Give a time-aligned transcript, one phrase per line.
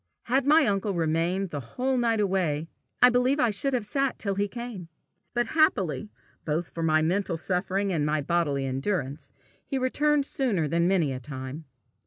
[0.23, 2.67] Had my uncle remained the whole night away,
[3.03, 4.87] I believe I should have sat till he came.
[5.35, 6.09] But, happily
[6.43, 9.31] both for my mental suffering and my bodily endurance,
[9.63, 11.65] he returned sooner than many a time.